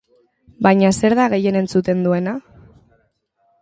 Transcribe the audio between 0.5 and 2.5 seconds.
Baina zer da gehien entzuten duena?